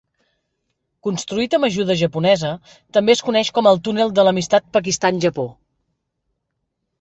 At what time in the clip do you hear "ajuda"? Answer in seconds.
1.67-1.95